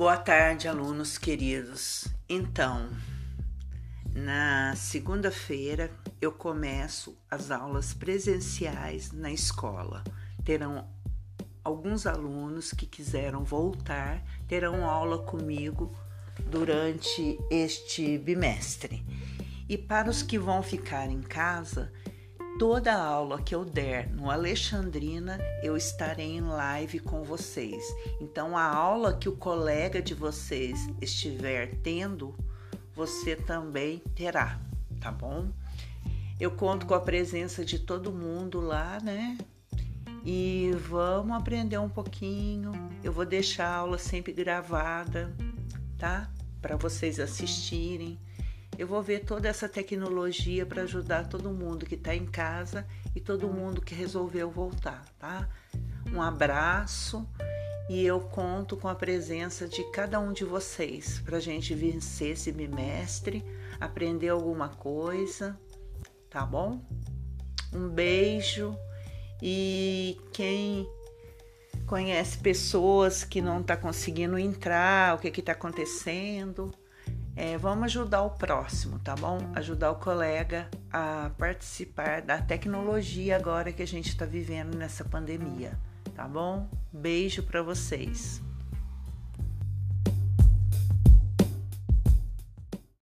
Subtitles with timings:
[0.00, 2.06] Boa tarde, alunos queridos.
[2.26, 2.88] Então,
[4.14, 5.90] na segunda-feira
[6.22, 10.02] eu começo as aulas presenciais na escola.
[10.42, 10.88] Terão
[11.62, 15.94] alguns alunos que quiseram voltar, terão aula comigo
[16.46, 19.04] durante este bimestre.
[19.68, 21.92] E para os que vão ficar em casa,
[22.58, 27.82] Toda aula que eu der no Alexandrina, eu estarei em live com vocês.
[28.20, 32.34] Então, a aula que o colega de vocês estiver tendo,
[32.94, 34.60] você também terá,
[35.00, 35.50] tá bom?
[36.38, 39.38] Eu conto com a presença de todo mundo lá, né?
[40.24, 42.72] E vamos aprender um pouquinho.
[43.02, 45.34] Eu vou deixar a aula sempre gravada,
[45.98, 46.30] tá?
[46.60, 48.18] Para vocês assistirem.
[48.80, 53.20] Eu vou ver toda essa tecnologia para ajudar todo mundo que está em casa e
[53.20, 55.46] todo mundo que resolveu voltar, tá?
[56.10, 57.28] Um abraço
[57.90, 62.30] e eu conto com a presença de cada um de vocês para a gente vencer
[62.30, 63.44] esse bimestre,
[63.78, 65.60] aprender alguma coisa,
[66.30, 66.82] tá bom?
[67.74, 68.74] Um beijo
[69.42, 70.88] e quem
[71.86, 76.72] conhece pessoas que não está conseguindo entrar, o que está acontecendo,
[77.36, 79.38] é, vamos ajudar o próximo, tá bom?
[79.54, 85.78] Ajudar o colega a participar da tecnologia agora que a gente está vivendo nessa pandemia,
[86.14, 86.68] tá bom?
[86.92, 88.42] Beijo para vocês.